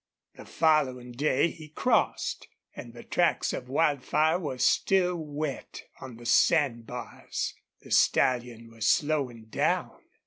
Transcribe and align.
The 0.33 0.45
following 0.45 1.11
day 1.11 1.51
he 1.51 1.69
crossed, 1.69 2.47
and 2.75 2.91
the 2.95 3.03
tracks 3.03 3.53
of 3.53 3.69
Wildfire 3.69 4.39
were 4.39 4.57
still 4.57 5.15
wet 5.15 5.83
on 5.99 6.15
the 6.17 6.25
sand 6.25 6.87
bars. 6.87 7.53
The 7.83 7.91
stallion 7.91 8.71
was 8.71 8.87
slowing 8.87 9.45
down. 9.51 9.99